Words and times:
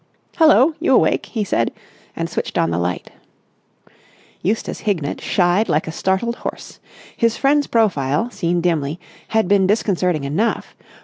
"Hullo! 0.39 0.73
You 0.79 0.95
awake?" 0.95 1.27
he 1.27 1.43
said, 1.43 1.71
and 2.15 2.27
switched 2.27 2.57
on 2.57 2.71
the 2.71 2.79
light. 2.79 3.11
Eustace 4.41 4.79
Hignett 4.79 5.21
shied 5.21 5.69
like 5.69 5.87
a 5.87 5.91
startled 5.91 6.37
horse. 6.37 6.79
His 7.15 7.37
friend's 7.37 7.67
profile, 7.67 8.31
seen 8.31 8.61
dimly, 8.61 8.99
had 9.27 9.47
been 9.47 9.67
disconcerting 9.67 10.23
enough. 10.23 10.75